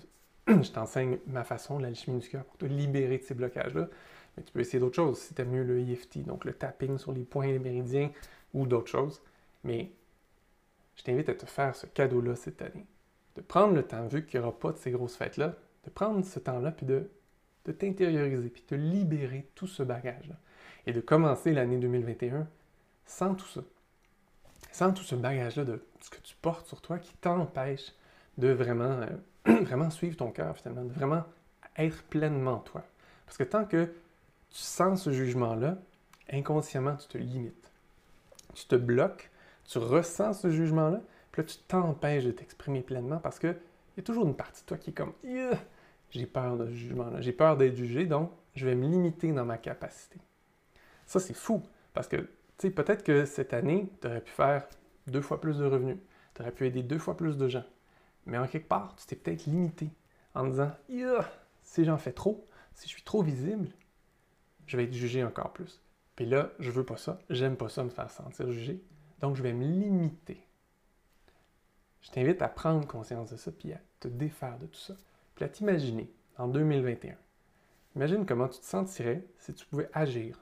je 0.48 0.72
t'enseigne 0.72 1.20
ma 1.28 1.44
façon, 1.44 1.78
l'alchimie 1.78 2.20
du 2.20 2.28
cœur, 2.28 2.44
pour 2.44 2.58
te 2.58 2.66
libérer 2.66 3.20
de 3.20 3.24
ces 3.24 3.36
blocages-là. 3.36 3.88
Mais 4.36 4.44
tu 4.44 4.52
peux 4.52 4.62
essayer 4.62 4.80
d'autres 4.80 4.96
choses 4.96 5.20
si 5.20 5.34
tu 5.36 5.42
aimes 5.42 5.52
mieux 5.52 5.64
le 5.64 5.80
EFT, 5.80 6.26
donc 6.26 6.46
le 6.46 6.54
tapping 6.54 6.98
sur 6.98 7.12
les 7.12 7.24
points 7.24 7.46
et 7.46 7.54
les 7.54 7.60
méridiens 7.60 8.12
ou 8.54 8.66
d'autres 8.66 8.90
choses. 8.90 9.22
Mais 9.64 9.92
je 10.96 11.04
t'invite 11.04 11.30
à 11.30 11.36
te 11.36 11.46
faire 11.46 11.76
ce 11.76 11.86
cadeau-là 11.86 12.36
cette 12.36 12.62
année. 12.62 12.86
De 13.36 13.42
prendre 13.42 13.74
le 13.74 13.84
temps, 13.84 14.08
vu 14.08 14.26
qu'il 14.26 14.40
n'y 14.40 14.46
aura 14.46 14.58
pas 14.58 14.72
de 14.72 14.78
ces 14.78 14.92
grosses 14.92 15.16
fêtes-là, 15.16 15.56
de 15.86 15.90
prendre 15.90 16.24
ce 16.26 16.40
temps-là 16.40 16.72
puis 16.72 16.86
de, 16.86 17.10
t'intérioriser, 17.72 18.50
puis 18.50 18.64
de 18.70 18.76
libérer 18.76 19.48
tout 19.56 19.68
ce 19.68 19.84
bagage-là. 19.84 20.36
Et 20.88 20.94
de 20.94 21.02
commencer 21.02 21.54
l'année 21.54 21.78
2021 21.78 22.48
sans 23.06 23.36
tout 23.36 23.48
ça. 23.48 23.62
Sans 24.72 24.94
tout 24.94 25.04
ce 25.04 25.16
bagage-là 25.16 25.66
de 25.66 25.84
ce 26.00 26.10
que 26.10 26.20
tu 26.22 26.36
portes 26.42 26.68
sur 26.68 26.82
toi 26.82 26.98
qui 26.98 27.14
t'empêche 27.14 27.94
de 28.38 28.50
vraiment 28.50 29.02
euh, 29.46 29.62
vraiment 29.64 29.90
suivre 29.90 30.18
ton 30.18 30.32
cœur 30.32 30.58
finalement, 30.58 30.86
de 30.86 30.94
vraiment 30.94 31.24
être 31.78 32.04
pleinement 32.04 32.60
toi. 32.60 32.84
Parce 33.26 33.38
que 33.38 33.44
tant 33.44 33.66
que 33.66 33.86
tu 34.50 34.60
sens 34.60 35.04
ce 35.04 35.12
jugement-là, 35.12 35.78
inconsciemment, 36.32 36.96
tu 36.96 37.08
te 37.08 37.18
limites. 37.18 37.72
Tu 38.54 38.66
te 38.66 38.76
bloques, 38.76 39.30
tu 39.66 39.78
ressens 39.78 40.34
ce 40.34 40.50
jugement-là, 40.50 41.02
puis 41.32 41.42
là, 41.42 41.48
tu 41.48 41.58
t'empêches 41.68 42.26
de 42.26 42.32
t'exprimer 42.32 42.82
pleinement 42.82 43.18
parce 43.18 43.40
qu'il 43.94 44.02
y 44.02 44.06
a 44.06 44.08
toujours 44.08 44.26
une 44.26 44.36
partie 44.36 44.62
de 44.62 44.68
toi 44.68 44.78
qui 44.78 44.90
est 44.90 44.94
comme 44.94 45.14
j'ai 46.10 46.26
peur 46.26 46.58
de 46.58 46.66
ce 46.68 46.74
jugement-là, 46.74 47.22
j'ai 47.22 47.32
peur 47.32 47.56
d'être 47.58 47.76
jugé, 47.76 48.06
donc 48.06 48.32
je 48.56 48.66
vais 48.66 48.76
me 48.76 48.88
limiter 48.88 49.32
dans 49.32 49.46
ma 49.46 49.58
capacité. 49.58 50.20
Ça, 51.06 51.20
c'est 51.20 51.34
fou, 51.34 51.62
parce 51.94 52.08
que, 52.08 52.30
peut-être 52.58 53.04
que 53.04 53.26
cette 53.26 53.54
année, 53.54 53.90
tu 54.02 54.08
aurais 54.08 54.22
pu 54.22 54.32
faire 54.32 54.68
deux 55.08 55.22
fois 55.22 55.40
plus 55.40 55.58
de 55.58 55.66
revenus. 55.66 55.98
Tu 56.34 56.42
aurais 56.42 56.52
pu 56.52 56.66
aider 56.66 56.84
deux 56.84 57.00
fois 57.00 57.18
plus 57.18 57.38
de 57.38 57.48
gens. 57.48 57.64
Mais 58.26 58.38
en 58.38 58.48
quelque 58.48 58.68
part, 58.68 58.96
tu 58.96 59.06
t'es 59.06 59.16
peut-être 59.16 59.46
limité 59.46 59.90
en 60.34 60.48
disant 60.48 60.72
si 61.62 61.86
j'en 61.86 61.98
fais 61.98 62.12
trop, 62.12 62.48
si 62.74 62.88
je 62.88 62.94
suis 62.94 63.04
trop 63.04 63.24
visible, 63.24 63.70
je 64.68 64.78
vais 64.78 64.84
être 64.84 64.94
jugé 64.94 65.24
encore 65.24 65.54
plus. 65.54 65.82
Puis 66.16 66.26
là, 66.26 66.52
je 66.60 66.72
veux 66.72 66.86
pas 66.86 66.98
ça, 66.98 67.20
j'aime 67.30 67.58
pas 67.58 67.70
ça 67.70 67.84
me 67.84 67.90
faire 67.90 68.12
sentir 68.12 68.52
jugé, 68.52 68.82
donc 69.20 69.36
je 69.36 69.44
vais 69.44 69.54
me 69.54 69.64
limiter. 69.64 70.46
Je 72.02 72.10
t'invite 72.10 72.42
à 72.42 72.48
prendre 72.48 72.88
conscience 72.88 73.32
de 73.32 73.38
ça, 73.38 73.52
puis 73.52 73.74
à 73.74 73.80
te 74.00 74.08
défaire 74.08 74.58
de 74.58 74.66
tout 74.66 74.80
ça, 74.80 74.96
puis 75.36 75.46
à 75.46 75.50
t'imaginer 75.50 76.12
en 76.38 76.48
2021. 76.48 77.16
Imagine 77.96 78.26
comment 78.26 78.48
tu 78.48 78.60
te 78.60 78.66
sentirais 78.66 79.24
si 79.38 79.54
tu 79.54 79.66
pouvais 79.66 79.90
agir, 79.94 80.40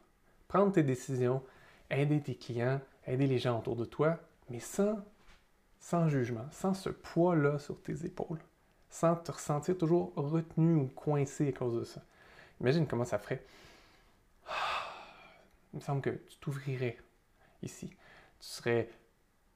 prendre 0.48 0.72
tes 0.72 0.84
décisions, 0.84 1.44
aider 1.90 2.22
tes 2.22 2.36
clients, 2.36 2.80
aider 3.08 3.28
les 3.28 3.40
gens 3.40 3.60
autour 3.60 3.76
de 3.76 3.86
toi, 3.86 4.20
mais 4.50 4.60
sans, 4.60 5.00
sans 5.80 6.08
jugement, 6.08 6.46
sans 6.52 6.74
ce 6.74 6.90
poids-là 6.90 7.60
sur 7.60 7.82
tes 7.82 8.06
épaules, 8.06 8.40
sans 8.90 9.16
te 9.16 9.32
ressentir 9.32 9.78
toujours 9.78 10.14
retenu 10.16 10.76
ou 10.76 10.88
coincé 10.88 11.50
à 11.50 11.52
cause 11.52 11.80
de 11.80 11.84
ça. 11.84 12.02
Imagine 12.62 12.88
comment 12.88 13.06
ça 13.06 13.20
ferait. 13.20 13.44
Il 15.74 15.78
me 15.78 15.82
semble 15.82 16.02
que 16.02 16.10
tu 16.10 16.38
t'ouvrirais 16.38 16.98
ici. 17.62 17.90
Tu 18.40 18.48
serais 18.48 18.90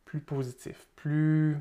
plus 0.06 0.20
positif, 0.20 0.88
plus, 0.96 1.58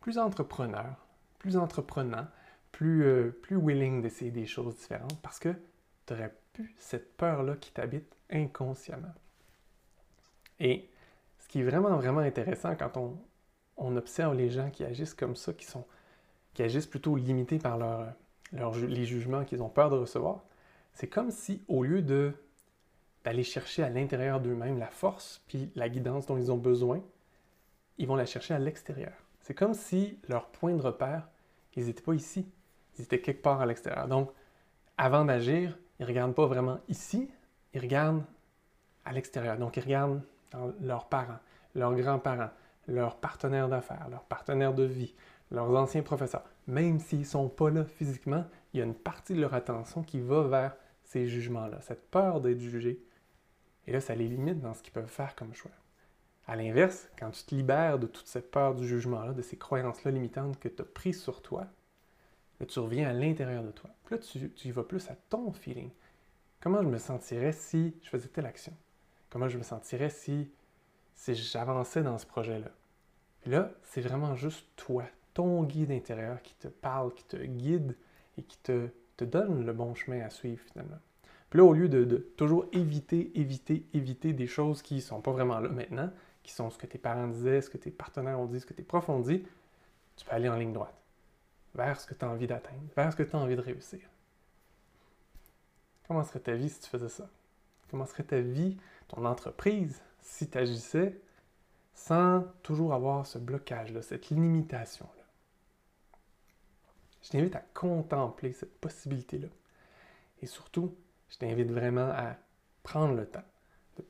plus 0.00 0.18
entrepreneur, 0.18 0.96
plus 1.38 1.56
entreprenant, 1.56 2.26
plus, 2.72 3.04
euh, 3.04 3.32
willing 3.50 4.02
d'essayer 4.02 4.30
des 4.30 4.46
choses 4.46 4.76
différentes 4.76 5.20
parce 5.22 5.38
que 5.38 5.50
tu 6.06 6.12
n'aurais 6.12 6.34
plus 6.52 6.74
cette 6.78 7.16
peur-là 7.16 7.56
qui 7.56 7.72
t'habite 7.72 8.16
inconsciemment. 8.30 9.14
Et 10.58 10.88
ce 11.38 11.48
qui 11.48 11.60
est 11.60 11.64
vraiment, 11.64 11.96
vraiment 11.96 12.20
intéressant 12.20 12.74
quand 12.76 12.96
on, 12.96 13.16
observe 13.96 14.34
les 14.34 14.50
gens 14.50 14.70
qui 14.70 14.84
agissent 14.84 15.14
comme 15.14 15.36
ça, 15.36 15.54
qui, 15.54 15.64
sont, 15.64 15.86
qui 16.52 16.62
agissent 16.62 16.86
plutôt 16.86 17.16
limités 17.16 17.58
par 17.58 17.78
les 18.52 19.04
jugements 19.06 19.44
qu'ils 19.44 19.62
ont 19.62 19.70
peur 19.70 19.88
de 19.88 19.96
recevoir, 19.96 20.44
c'est 20.92 21.08
comme 21.08 21.30
si 21.30 21.62
au 21.66 21.82
lieu 21.82 22.02
de 22.02 22.34
d'aller 23.24 23.42
chercher 23.42 23.82
à 23.82 23.90
l'intérieur 23.90 24.40
d'eux-mêmes 24.40 24.78
la 24.78 24.88
force 24.88 25.42
puis 25.46 25.70
la 25.74 25.88
guidance 25.88 26.26
dont 26.26 26.38
ils 26.38 26.50
ont 26.50 26.56
besoin, 26.56 27.02
ils 27.98 28.06
vont 28.06 28.16
la 28.16 28.26
chercher 28.26 28.54
à 28.54 28.58
l'extérieur. 28.58 29.12
C'est 29.50 29.56
comme 29.56 29.74
si 29.74 30.16
leur 30.28 30.46
point 30.46 30.76
de 30.76 30.80
repère, 30.80 31.28
ils 31.74 31.86
n'étaient 31.86 32.04
pas 32.04 32.14
ici, 32.14 32.48
ils 32.96 33.02
étaient 33.02 33.20
quelque 33.20 33.42
part 33.42 33.60
à 33.60 33.66
l'extérieur. 33.66 34.06
Donc, 34.06 34.30
avant 34.96 35.24
d'agir, 35.24 35.76
ils 35.98 36.02
ne 36.02 36.06
regardent 36.06 36.36
pas 36.36 36.46
vraiment 36.46 36.78
ici, 36.86 37.28
ils 37.74 37.80
regardent 37.80 38.22
à 39.04 39.12
l'extérieur. 39.12 39.58
Donc, 39.58 39.76
ils 39.76 39.82
regardent 39.82 40.22
leurs 40.80 41.08
parents, 41.08 41.40
leurs 41.74 41.96
grands-parents, 41.96 42.50
leurs 42.86 43.16
partenaires 43.16 43.68
d'affaires, 43.68 44.06
leurs 44.08 44.22
partenaires 44.22 44.72
de 44.72 44.84
vie, 44.84 45.16
leurs 45.50 45.74
anciens 45.74 46.02
professeurs. 46.02 46.44
Même 46.68 47.00
s'ils 47.00 47.18
ne 47.18 47.24
sont 47.24 47.48
pas 47.48 47.70
là 47.70 47.84
physiquement, 47.84 48.44
il 48.72 48.78
y 48.78 48.82
a 48.84 48.86
une 48.86 48.94
partie 48.94 49.34
de 49.34 49.40
leur 49.40 49.54
attention 49.54 50.04
qui 50.04 50.20
va 50.20 50.44
vers 50.44 50.76
ces 51.02 51.26
jugements-là, 51.26 51.80
cette 51.80 52.08
peur 52.08 52.40
d'être 52.40 52.60
jugé. 52.60 53.02
Et 53.88 53.92
là, 53.92 54.00
ça 54.00 54.14
les 54.14 54.28
limite 54.28 54.60
dans 54.60 54.74
ce 54.74 54.82
qu'ils 54.84 54.92
peuvent 54.92 55.10
faire 55.10 55.34
comme 55.34 55.54
choix. 55.54 55.72
À 56.50 56.56
l'inverse, 56.56 57.08
quand 57.16 57.30
tu 57.30 57.44
te 57.44 57.54
libères 57.54 58.00
de 58.00 58.08
toute 58.08 58.26
cette 58.26 58.50
peur 58.50 58.74
du 58.74 58.84
jugement-là, 58.84 59.34
de 59.34 59.40
ces 59.40 59.56
croyances-là 59.56 60.10
limitantes 60.10 60.58
que 60.58 60.66
tu 60.66 60.82
as 60.82 60.84
prises 60.84 61.22
sur 61.22 61.42
toi, 61.42 61.68
là, 62.58 62.66
tu 62.66 62.80
reviens 62.80 63.08
à 63.08 63.12
l'intérieur 63.12 63.62
de 63.62 63.70
toi. 63.70 63.88
Puis 64.04 64.16
là, 64.16 64.20
tu, 64.20 64.50
tu 64.50 64.66
y 64.66 64.70
vas 64.72 64.82
plus 64.82 65.08
à 65.10 65.14
ton 65.28 65.52
feeling. 65.52 65.90
Comment 66.60 66.82
je 66.82 66.88
me 66.88 66.98
sentirais 66.98 67.52
si 67.52 67.94
je 68.02 68.08
faisais 68.08 68.26
telle 68.26 68.46
action? 68.46 68.72
Comment 69.30 69.48
je 69.48 69.58
me 69.58 69.62
sentirais 69.62 70.10
si, 70.10 70.50
si 71.14 71.36
j'avançais 71.36 72.02
dans 72.02 72.18
ce 72.18 72.26
projet-là? 72.26 72.72
Là, 73.46 73.70
c'est 73.84 74.00
vraiment 74.00 74.34
juste 74.34 74.66
toi, 74.74 75.04
ton 75.34 75.62
guide 75.62 75.92
intérieur 75.92 76.42
qui 76.42 76.56
te 76.56 76.66
parle, 76.66 77.14
qui 77.14 77.22
te 77.26 77.36
guide 77.36 77.96
et 78.36 78.42
qui 78.42 78.58
te, 78.58 78.88
te 79.16 79.24
donne 79.24 79.64
le 79.64 79.72
bon 79.72 79.94
chemin 79.94 80.22
à 80.22 80.30
suivre 80.30 80.64
finalement. 80.72 80.98
Puis 81.48 81.58
là, 81.58 81.64
au 81.64 81.72
lieu 81.72 81.88
de, 81.88 82.16
toujours 82.36 82.66
éviter, 82.72 83.30
éviter, 83.38 83.86
éviter 83.92 84.32
des 84.32 84.48
choses 84.48 84.82
qui 84.82 84.96
ne 84.96 85.00
sont 85.00 85.20
pas 85.20 85.30
vraiment 85.30 85.60
là 85.60 85.68
maintenant, 85.68 86.10
qui 86.50 86.56
sont 86.56 86.68
ce 86.68 86.78
que 86.78 86.86
tes 86.86 86.98
parents 86.98 87.28
disaient, 87.28 87.60
ce 87.60 87.70
que 87.70 87.78
tes 87.78 87.92
partenaires 87.92 88.40
ont 88.40 88.46
dit, 88.46 88.58
ce 88.58 88.66
que 88.66 88.74
tes 88.74 88.82
profs 88.82 89.08
ont 89.08 89.20
dit, 89.20 89.44
tu 90.16 90.24
peux 90.24 90.32
aller 90.32 90.48
en 90.48 90.56
ligne 90.56 90.72
droite 90.72 90.94
vers 91.76 92.00
ce 92.00 92.06
que 92.08 92.14
tu 92.14 92.24
as 92.24 92.28
envie 92.28 92.48
d'atteindre, 92.48 92.82
vers 92.96 93.12
ce 93.12 93.16
que 93.16 93.22
tu 93.22 93.36
as 93.36 93.38
envie 93.38 93.54
de 93.54 93.60
réussir. 93.60 94.00
Comment 96.08 96.24
serait 96.24 96.40
ta 96.40 96.54
vie 96.54 96.68
si 96.68 96.80
tu 96.80 96.90
faisais 96.90 97.08
ça? 97.08 97.28
Comment 97.88 98.04
serait 98.04 98.24
ta 98.24 98.40
vie, 98.40 98.76
ton 99.06 99.24
entreprise, 99.24 100.02
si 100.20 100.50
tu 100.50 100.58
agissais 100.58 101.20
sans 101.94 102.42
toujours 102.64 102.94
avoir 102.94 103.26
ce 103.28 103.38
blocage-là, 103.38 104.02
cette 104.02 104.30
limitation-là? 104.30 105.24
Je 107.22 107.28
t'invite 107.28 107.54
à 107.54 107.62
contempler 107.74 108.54
cette 108.54 108.76
possibilité-là. 108.80 109.48
Et 110.42 110.46
surtout, 110.46 110.96
je 111.28 111.38
t'invite 111.38 111.70
vraiment 111.70 112.10
à 112.10 112.34
prendre 112.82 113.14
le 113.14 113.26
temps, 113.26 113.44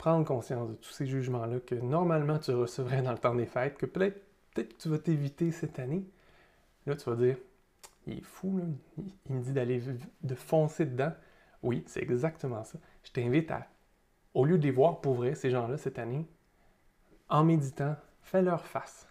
prendre 0.01 0.25
conscience 0.25 0.71
de 0.71 0.75
tous 0.77 0.93
ces 0.93 1.07
jugements-là 1.07 1.61
que 1.61 1.75
normalement 1.75 2.39
tu 2.39 2.53
recevrais 2.53 3.03
dans 3.03 3.13
le 3.13 3.19
temps 3.19 3.35
des 3.35 3.45
fêtes, 3.45 3.77
que 3.77 3.85
peut-être 3.85 4.19
peut 4.55 4.63
que 4.63 4.73
tu 4.73 4.89
vas 4.89 4.99
t'éviter 4.99 5.53
cette 5.53 5.79
année. 5.79 6.07
Là, 6.87 6.97
tu 6.97 7.09
vas 7.11 7.17
dire, 7.17 7.37
il 8.07 8.17
est 8.17 8.25
fou, 8.25 8.57
là. 8.57 8.65
il 9.29 9.35
me 9.35 9.43
dit 9.43 9.53
d'aller 9.53 9.83
foncer 10.37 10.87
dedans. 10.87 11.13
Oui, 11.63 11.85
c'est 11.87 12.03
exactement 12.03 12.65
ça. 12.65 12.79
Je 13.05 13.13
t'invite 13.13 13.51
à, 13.51 13.67
au 14.33 14.47
lieu 14.47 14.57
de 14.57 14.71
voir 14.71 15.03
pour 15.03 15.17
vrai, 15.17 15.35
ces 15.35 15.51
gens-là, 15.51 15.77
cette 15.77 15.99
année, 15.99 16.27
en 17.29 17.45
méditant, 17.45 17.95
fais 18.23 18.41
leur 18.41 18.65
face. 18.65 19.07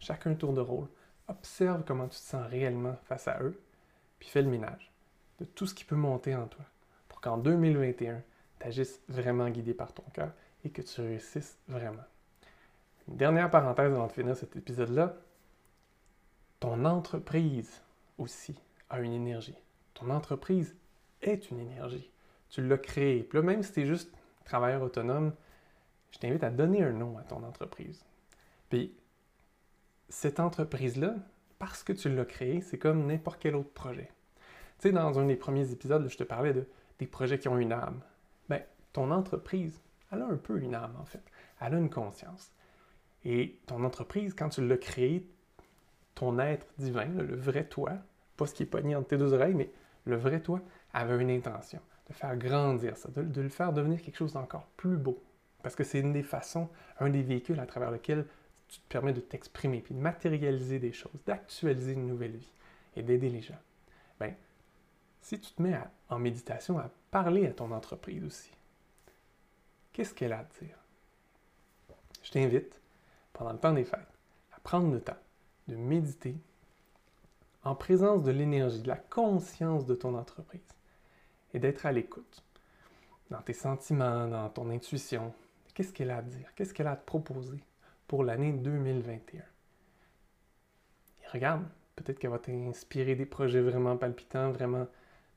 Chacun 0.00 0.34
tour 0.34 0.52
de 0.52 0.60
rôle. 0.60 0.88
Observe 1.28 1.84
comment 1.86 2.08
tu 2.08 2.18
te 2.18 2.24
sens 2.24 2.44
réellement 2.48 2.96
face 3.04 3.28
à 3.28 3.40
eux, 3.40 3.62
puis 4.18 4.28
fais 4.28 4.42
le 4.42 4.50
ménage 4.50 4.92
de 5.38 5.44
tout 5.44 5.66
ce 5.66 5.74
qui 5.74 5.84
peut 5.84 5.94
monter 5.94 6.34
en 6.34 6.48
toi 6.48 6.64
pour 7.06 7.20
qu'en 7.20 7.38
2021, 7.38 8.20
tu 8.64 8.68
agisses 8.68 9.00
vraiment 9.08 9.48
guidé 9.50 9.74
par 9.74 9.92
ton 9.92 10.04
cœur 10.12 10.32
et 10.64 10.70
que 10.70 10.82
tu 10.82 11.00
réussisses 11.00 11.58
vraiment. 11.68 12.04
Une 13.08 13.16
dernière 13.16 13.50
parenthèse 13.50 13.92
avant 13.92 14.06
de 14.06 14.12
finir 14.12 14.36
cet 14.36 14.56
épisode-là. 14.56 15.16
Ton 16.60 16.84
entreprise 16.86 17.82
aussi 18.16 18.58
a 18.88 19.00
une 19.00 19.12
énergie. 19.12 19.56
Ton 19.92 20.08
entreprise 20.08 20.74
est 21.20 21.50
une 21.50 21.60
énergie. 21.60 22.10
Tu 22.48 22.66
l'as 22.66 22.78
créée. 22.78 23.22
Puis 23.22 23.38
là, 23.38 23.44
même 23.44 23.62
si 23.62 23.72
tu 23.72 23.82
es 23.82 23.86
juste 23.86 24.10
travailleur 24.44 24.82
autonome, 24.82 25.34
je 26.10 26.18
t'invite 26.18 26.42
à 26.42 26.50
donner 26.50 26.82
un 26.82 26.92
nom 26.92 27.18
à 27.18 27.22
ton 27.22 27.42
entreprise. 27.42 28.02
Puis 28.70 28.94
cette 30.08 30.40
entreprise-là, 30.40 31.16
parce 31.58 31.82
que 31.82 31.92
tu 31.92 32.08
l'as 32.08 32.24
créée, 32.24 32.62
c'est 32.62 32.78
comme 32.78 33.06
n'importe 33.06 33.40
quel 33.40 33.56
autre 33.56 33.72
projet. 33.72 34.10
Tu 34.78 34.88
sais, 34.88 34.92
dans 34.92 35.18
un 35.18 35.26
des 35.26 35.36
premiers 35.36 35.70
épisodes, 35.70 36.08
je 36.08 36.16
te 36.16 36.24
parlais 36.24 36.54
de, 36.54 36.66
des 36.98 37.06
projets 37.06 37.38
qui 37.38 37.48
ont 37.48 37.58
une 37.58 37.72
âme. 37.72 38.00
Ton 38.94 39.10
entreprise, 39.10 39.82
elle 40.10 40.22
a 40.22 40.26
un 40.26 40.36
peu 40.36 40.58
une 40.58 40.74
âme, 40.74 40.96
en 40.98 41.04
fait. 41.04 41.22
Elle 41.60 41.74
a 41.74 41.78
une 41.78 41.90
conscience. 41.90 42.50
Et 43.24 43.58
ton 43.66 43.84
entreprise, 43.84 44.32
quand 44.34 44.48
tu 44.48 44.66
l'as 44.66 44.78
créée, 44.78 45.28
ton 46.14 46.38
être 46.38 46.66
divin, 46.78 47.06
le 47.06 47.36
vrai 47.36 47.64
toi, 47.64 47.92
pas 48.36 48.46
ce 48.46 48.54
qui 48.54 48.62
est 48.62 48.66
pogné 48.66 48.96
entre 48.96 49.08
tes 49.08 49.18
deux 49.18 49.34
oreilles, 49.34 49.54
mais 49.54 49.70
le 50.04 50.16
vrai 50.16 50.40
toi, 50.40 50.60
avait 50.92 51.20
une 51.20 51.30
intention 51.30 51.80
de 52.08 52.14
faire 52.14 52.36
grandir 52.36 52.96
ça, 52.96 53.08
de, 53.10 53.22
de 53.22 53.40
le 53.42 53.48
faire 53.48 53.72
devenir 53.72 54.00
quelque 54.00 54.16
chose 54.16 54.32
d'encore 54.32 54.66
plus 54.76 54.96
beau. 54.96 55.22
Parce 55.62 55.74
que 55.74 55.84
c'est 55.84 56.00
une 56.00 56.12
des 56.12 56.22
façons, 56.22 56.68
un 57.00 57.08
des 57.08 57.22
véhicules 57.22 57.58
à 57.58 57.66
travers 57.66 57.90
lequel 57.90 58.26
tu 58.68 58.78
te 58.80 58.88
permets 58.88 59.12
de 59.12 59.20
t'exprimer, 59.20 59.80
puis 59.80 59.94
de 59.94 60.00
matérialiser 60.00 60.78
des 60.78 60.92
choses, 60.92 61.24
d'actualiser 61.26 61.92
une 61.92 62.06
nouvelle 62.06 62.36
vie 62.36 62.52
et 62.96 63.02
d'aider 63.02 63.28
les 63.28 63.42
gens. 63.42 63.58
Bien, 64.20 64.34
si 65.20 65.40
tu 65.40 65.52
te 65.52 65.62
mets 65.62 65.78
en 66.08 66.18
méditation 66.18 66.78
à 66.78 66.90
parler 67.10 67.46
à 67.46 67.52
ton 67.52 67.72
entreprise 67.72 68.24
aussi, 68.24 68.50
qu'est-ce 69.94 70.12
qu'elle 70.12 70.34
a 70.34 70.40
à 70.40 70.44
dire? 70.60 70.76
Je 72.22 72.30
t'invite, 72.30 72.78
pendant 73.32 73.52
le 73.52 73.58
temps 73.58 73.72
des 73.72 73.84
fêtes, 73.84 74.00
à 74.52 74.60
prendre 74.60 74.92
le 74.92 75.00
temps 75.00 75.16
de 75.68 75.76
méditer 75.76 76.36
en 77.62 77.74
présence 77.74 78.22
de 78.22 78.30
l'énergie, 78.30 78.82
de 78.82 78.88
la 78.88 78.96
conscience 78.96 79.86
de 79.86 79.94
ton 79.94 80.14
entreprise 80.14 80.60
et 81.54 81.58
d'être 81.58 81.86
à 81.86 81.92
l'écoute 81.92 82.44
dans 83.30 83.40
tes 83.40 83.54
sentiments, 83.54 84.28
dans 84.28 84.50
ton 84.50 84.68
intuition. 84.68 85.32
Qu'est-ce 85.72 85.94
qu'elle 85.94 86.10
a 86.10 86.18
à 86.18 86.22
dire? 86.22 86.52
Qu'est-ce 86.54 86.74
qu'elle 86.74 86.86
a 86.86 86.92
à 86.92 86.96
te 86.96 87.06
proposer? 87.06 87.64
pour 88.06 88.24
l'année 88.24 88.52
2021. 88.52 89.40
Et 89.40 91.28
regarde, 91.32 91.64
peut-être 91.96 92.18
qu'elle 92.18 92.30
va 92.30 92.38
t'inspirer 92.38 93.14
des 93.14 93.26
projets 93.26 93.60
vraiment 93.60 93.96
palpitants, 93.96 94.50
vraiment 94.50 94.86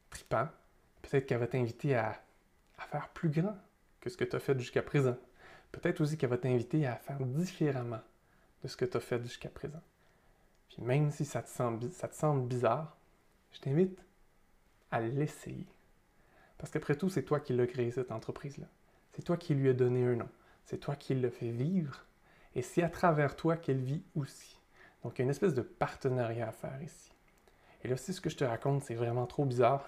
tripants. 0.10 0.50
Peut-être 1.02 1.26
qu'elle 1.26 1.40
va 1.40 1.48
t'inviter 1.48 1.96
à, 1.96 2.22
faire 2.92 3.10
plus 3.10 3.30
grand 3.30 3.58
que 4.08 4.14
ce 4.14 4.18
que 4.18 4.24
tu 4.24 4.36
as 4.38 4.40
fait 4.40 4.58
jusqu'à 4.58 4.82
présent. 4.82 5.18
Peut-être 5.72 6.00
aussi 6.00 6.18
qu'elle 6.18 6.30
va 6.30 6.38
t'inviter 6.38 6.88
à 6.88 6.96
faire 6.96 7.20
différemment 7.20 8.00
de 8.64 8.68
ce 8.70 8.78
que 8.78 8.86
tu 8.86 8.96
as 8.96 9.02
fait 9.02 9.22
jusqu'à 9.22 9.50
présent. 9.50 9.82
Puis 10.70 10.82
même 10.82 11.12
si 11.12 11.26
ça 11.26 11.42
te, 11.42 11.50
semble, 11.50 12.48
bizarre, 12.48 12.98
je 13.52 13.60
t'invite 13.60 14.00
à 14.92 15.02
l'essayer. 15.02 15.68
Parce 16.58 16.72
qu'après 16.72 16.96
tout, 16.96 17.10
c'est 17.10 17.24
toi 17.24 17.40
qui 17.42 17.54
l'as 17.54 17.68
créé, 17.68 17.92
cette 17.92 18.12
entreprise-là. 18.12 18.68
C'est 19.12 19.24
toi 19.24 19.36
qui 19.36 19.54
lui 19.54 19.70
as 19.70 19.74
donné 19.74 20.06
un 20.06 20.16
nom. 20.16 20.30
C'est 20.64 20.80
toi 20.80 20.96
qui 20.96 21.14
l'as 21.14 21.30
fait 21.30 21.52
vivre. 21.52 22.06
Et 22.56 22.62
c'est 22.62 22.84
à 22.84 22.90
travers 22.90 23.36
toi 23.36 23.58
qu'elle 23.58 23.82
vit 23.82 24.04
aussi. 24.16 24.58
Donc, 25.04 25.14
il 25.16 25.20
y 25.20 25.22
a 25.22 25.26
une 25.26 25.32
espèce 25.32 25.54
de 25.54 25.62
partenariat 25.62 26.48
à 26.48 26.52
faire 26.52 26.82
ici. 26.82 27.12
Et 27.84 27.90
là, 27.90 27.98
si 27.98 28.14
ce 28.14 28.22
que 28.22 28.30
je 28.30 28.38
te 28.38 28.44
raconte, 28.44 28.84
c'est 28.84 28.96
vraiment 28.96 29.28
trop 29.28 29.46
bizarre, 29.46 29.86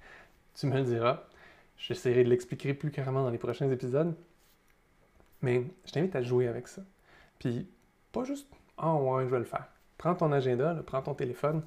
tu 0.54 0.66
me 0.66 0.76
le 0.78 0.84
diras. 0.84 1.27
J'essaierai 1.78 2.24
de 2.24 2.28
l'expliquer 2.28 2.74
plus 2.74 2.90
clairement 2.90 3.22
dans 3.22 3.30
les 3.30 3.38
prochains 3.38 3.70
épisodes. 3.70 4.14
Mais 5.40 5.64
je 5.86 5.92
t'invite 5.92 6.16
à 6.16 6.22
jouer 6.22 6.48
avec 6.48 6.68
ça. 6.68 6.82
Puis, 7.38 7.68
pas 8.12 8.24
juste, 8.24 8.48
ah 8.76 8.94
oh, 8.94 9.14
ouais, 9.14 9.24
je 9.24 9.30
vais 9.30 9.38
le 9.38 9.44
faire. 9.44 9.68
Prends 9.96 10.14
ton 10.14 10.32
agenda, 10.32 10.74
prends 10.86 11.02
ton 11.02 11.14
téléphone, 11.14 11.62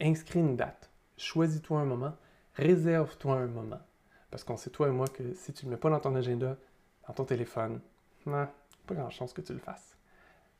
inscris 0.00 0.40
une 0.40 0.56
date. 0.56 0.90
Choisis-toi 1.16 1.80
un 1.80 1.84
moment, 1.84 2.14
réserve-toi 2.54 3.34
un 3.34 3.46
moment. 3.46 3.80
Parce 4.30 4.44
qu'on 4.44 4.56
sait, 4.56 4.70
toi 4.70 4.88
et 4.88 4.92
moi, 4.92 5.06
que 5.08 5.34
si 5.34 5.52
tu 5.52 5.66
ne 5.66 5.70
le 5.70 5.76
mets 5.76 5.80
pas 5.80 5.90
dans 5.90 6.00
ton 6.00 6.14
agenda, 6.14 6.56
dans 7.06 7.14
ton 7.14 7.24
téléphone, 7.24 7.80
non, 8.26 8.46
pas 8.86 8.94
grand 8.94 9.10
chance 9.10 9.32
que 9.32 9.40
tu 9.40 9.52
le 9.52 9.58
fasses. 9.58 9.96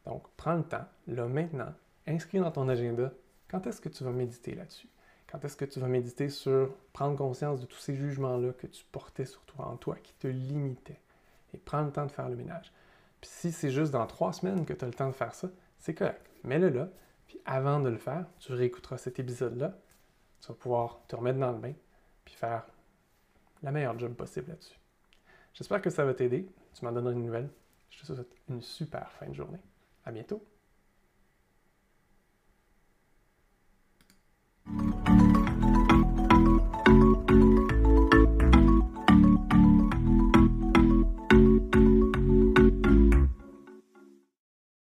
Donc, 0.07 0.25
prends 0.37 0.55
le 0.55 0.65
temps, 0.65 0.87
là, 1.07 1.27
maintenant, 1.27 1.73
inscris 2.07 2.39
dans 2.39 2.51
ton 2.51 2.69
agenda 2.69 3.13
quand 3.49 3.67
est-ce 3.67 3.81
que 3.81 3.89
tu 3.89 4.05
vas 4.05 4.11
méditer 4.11 4.55
là-dessus? 4.55 4.89
Quand 5.31 5.45
est-ce 5.45 5.57
que 5.57 5.65
tu 5.65 5.79
vas 5.79 5.89
méditer 5.89 6.31
sur 6.31 6.75
prendre 6.93 7.17
conscience 7.17 7.61
de 7.61 7.67
tous 7.67 7.79
ces 7.79 7.95
jugements-là 7.95 8.53
que 8.55 8.67
tu 8.67 8.85
portais 8.91 9.27
sur 9.27 9.43
toi, 9.43 9.67
en 9.67 9.77
toi, 9.77 9.97
qui 10.03 10.15
te 10.15 10.27
limitaient. 10.27 11.01
Et 11.55 11.59
prends 11.59 11.83
le 11.83 11.93
temps 11.93 12.07
de 12.07 12.11
faire 12.11 12.29
le 12.29 12.37
ménage? 12.37 12.73
Puis 13.21 13.31
si 13.31 13.53
c'est 13.53 13.71
juste 13.71 13.93
dans 13.93 14.07
trois 14.07 14.33
semaines 14.33 14.65
que 14.65 14.73
tu 14.73 14.85
as 14.85 14.89
le 14.89 14.95
temps 14.95 15.09
de 15.09 15.15
faire 15.15 15.35
ça, 15.35 15.49
c'est 15.79 15.95
correct. 15.95 16.27
Mets-le 16.45 16.71
là. 16.71 16.89
Puis 17.27 17.41
avant 17.45 17.81
de 17.81 17.91
le 17.91 17.99
faire, 17.99 18.25
tu 18.39 18.53
réécouteras 18.53 18.97
cet 18.97 19.19
épisode-là. 19.19 19.77
Tu 20.41 20.49
vas 20.49 20.55
pouvoir 20.55 21.01
te 21.09 21.17
remettre 21.17 21.39
dans 21.39 21.53
le 21.53 21.59
bain. 21.59 21.75
Puis 22.25 22.35
faire 22.35 22.65
la 23.63 23.71
meilleure 23.71 23.99
job 23.99 24.15
possible 24.15 24.49
là-dessus. 24.51 24.79
J'espère 25.53 25.83
que 25.83 25.91
ça 25.91 26.05
va 26.05 26.15
t'aider. 26.15 26.49
Tu 26.73 26.85
m'en 26.85 26.93
donneras 26.93 27.13
une 27.13 27.25
nouvelle. 27.25 27.51
Je 27.91 28.01
te 28.01 28.07
souhaite 28.07 28.35
une 28.49 28.63
super 28.63 29.11
fin 29.13 29.27
de 29.27 29.35
journée. 29.35 29.61
À 30.05 30.13
bientôt. 30.13 30.43